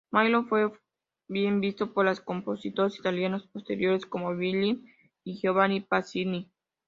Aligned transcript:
Mayr 0.09 0.45
fue 0.45 0.71
bien 1.27 1.61
visto 1.61 1.93
por 1.93 2.05
los 2.05 2.21
compositores 2.21 2.97
italianos 2.97 3.45
posteriores, 3.45 4.07
como 4.07 4.35
Bellini 4.35 4.83
y 5.23 5.35
Giovanni 5.39 5.81
Pacini. 5.81 6.51